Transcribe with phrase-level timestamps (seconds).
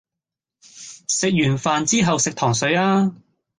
[0.61, 3.13] 食完飯之後食糖水吖